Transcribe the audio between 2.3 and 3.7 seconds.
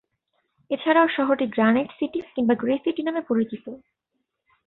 কিংবা "grey city" নামে পরিচিত।